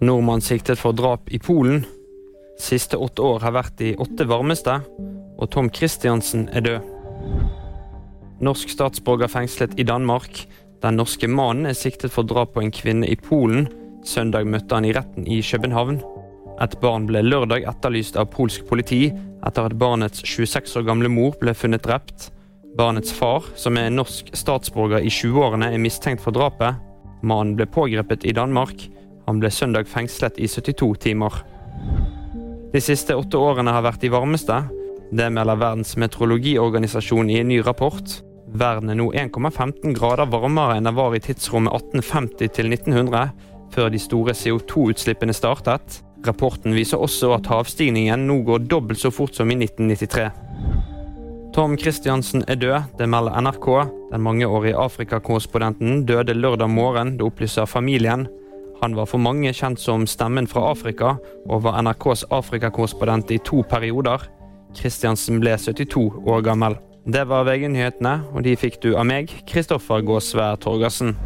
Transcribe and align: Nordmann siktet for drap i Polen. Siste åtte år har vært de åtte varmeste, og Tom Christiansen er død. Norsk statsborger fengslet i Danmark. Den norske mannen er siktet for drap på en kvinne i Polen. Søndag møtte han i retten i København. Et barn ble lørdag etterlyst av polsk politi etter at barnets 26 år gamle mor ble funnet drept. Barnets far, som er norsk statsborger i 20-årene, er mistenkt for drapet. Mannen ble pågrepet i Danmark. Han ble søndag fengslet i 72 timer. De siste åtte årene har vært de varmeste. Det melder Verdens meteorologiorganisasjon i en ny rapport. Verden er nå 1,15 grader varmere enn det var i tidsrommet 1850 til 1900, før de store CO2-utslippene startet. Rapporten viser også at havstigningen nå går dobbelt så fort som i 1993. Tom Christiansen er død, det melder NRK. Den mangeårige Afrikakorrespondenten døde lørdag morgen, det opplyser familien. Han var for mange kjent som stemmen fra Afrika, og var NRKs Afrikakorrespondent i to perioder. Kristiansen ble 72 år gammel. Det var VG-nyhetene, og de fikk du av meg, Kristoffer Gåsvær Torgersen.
Nordmann 0.00 0.40
siktet 0.40 0.78
for 0.80 0.96
drap 0.96 1.28
i 1.28 1.38
Polen. 1.38 1.82
Siste 2.60 2.96
åtte 2.96 3.20
år 3.20 3.42
har 3.44 3.52
vært 3.52 3.74
de 3.76 3.90
åtte 4.00 4.24
varmeste, 4.24 4.78
og 5.36 5.50
Tom 5.52 5.68
Christiansen 5.68 6.46
er 6.56 6.64
død. 6.64 6.86
Norsk 8.40 8.72
statsborger 8.72 9.28
fengslet 9.28 9.74
i 9.76 9.84
Danmark. 9.84 10.46
Den 10.80 10.96
norske 10.96 11.28
mannen 11.28 11.68
er 11.68 11.76
siktet 11.76 12.14
for 12.14 12.24
drap 12.24 12.54
på 12.54 12.62
en 12.64 12.72
kvinne 12.72 13.10
i 13.12 13.18
Polen. 13.20 13.68
Søndag 14.08 14.48
møtte 14.48 14.78
han 14.78 14.86
i 14.88 14.94
retten 14.96 15.26
i 15.28 15.42
København. 15.44 15.98
Et 16.64 16.76
barn 16.80 17.04
ble 17.08 17.20
lørdag 17.20 17.66
etterlyst 17.68 18.16
av 18.16 18.30
polsk 18.32 18.64
politi 18.68 19.10
etter 19.10 19.68
at 19.68 19.76
barnets 19.80 20.24
26 20.24 20.78
år 20.80 20.86
gamle 20.88 21.10
mor 21.12 21.36
ble 21.40 21.52
funnet 21.52 21.84
drept. 21.84 22.30
Barnets 22.76 23.12
far, 23.12 23.44
som 23.52 23.76
er 23.76 23.92
norsk 23.92 24.32
statsborger 24.32 25.04
i 25.04 25.12
20-årene, 25.12 25.68
er 25.74 25.84
mistenkt 25.84 26.24
for 26.24 26.32
drapet. 26.32 26.80
Mannen 27.20 27.52
ble 27.58 27.68
pågrepet 27.68 28.24
i 28.24 28.32
Danmark. 28.36 28.88
Han 29.30 29.38
ble 29.38 29.46
søndag 29.54 29.86
fengslet 29.86 30.40
i 30.42 30.48
72 30.50 30.96
timer. 31.04 31.36
De 32.72 32.80
siste 32.82 33.14
åtte 33.14 33.38
årene 33.38 33.70
har 33.70 33.84
vært 33.86 34.02
de 34.02 34.08
varmeste. 34.10 34.56
Det 35.14 35.28
melder 35.30 35.60
Verdens 35.60 35.92
meteorologiorganisasjon 36.02 37.30
i 37.30 37.36
en 37.38 37.46
ny 37.52 37.60
rapport. 37.62 38.16
Verden 38.50 38.90
er 38.90 38.98
nå 38.98 39.06
1,15 39.14 39.94
grader 39.94 40.26
varmere 40.32 40.80
enn 40.80 40.88
det 40.88 40.94
var 40.96 41.14
i 41.14 41.20
tidsrommet 41.22 41.76
1850 41.78 42.50
til 42.56 42.72
1900, 42.74 43.30
før 43.70 43.92
de 43.94 44.00
store 44.02 44.34
CO2-utslippene 44.34 45.36
startet. 45.38 46.00
Rapporten 46.26 46.74
viser 46.74 46.98
også 46.98 47.30
at 47.36 47.46
havstigningen 47.54 48.26
nå 48.26 48.40
går 48.50 48.66
dobbelt 48.66 48.98
så 48.98 49.14
fort 49.14 49.38
som 49.38 49.54
i 49.54 49.60
1993. 49.60 50.26
Tom 51.54 51.78
Christiansen 51.78 52.42
er 52.50 52.58
død, 52.58 52.98
det 52.98 53.06
melder 53.14 53.38
NRK. 53.46 53.70
Den 54.10 54.26
mangeårige 54.26 54.74
Afrikakorrespondenten 54.90 56.02
døde 56.10 56.34
lørdag 56.34 56.74
morgen, 56.74 57.14
det 57.14 57.30
opplyser 57.30 57.70
familien. 57.70 58.26
Han 58.82 58.96
var 58.96 59.08
for 59.10 59.20
mange 59.20 59.52
kjent 59.52 59.80
som 59.80 60.06
stemmen 60.08 60.46
fra 60.48 60.70
Afrika, 60.70 61.16
og 61.48 61.64
var 61.66 61.80
NRKs 61.82 62.24
Afrikakorrespondent 62.32 63.30
i 63.30 63.40
to 63.44 63.60
perioder. 63.68 64.24
Kristiansen 64.76 65.40
ble 65.42 65.56
72 65.58 66.06
år 66.24 66.46
gammel. 66.46 66.78
Det 67.04 67.26
var 67.28 67.44
VG-nyhetene, 67.48 68.16
og 68.32 68.44
de 68.44 68.56
fikk 68.56 68.80
du 68.84 68.94
av 68.94 69.08
meg, 69.08 69.32
Kristoffer 69.48 70.04
Gåsvær 70.04 70.60
Torgersen. 70.64 71.16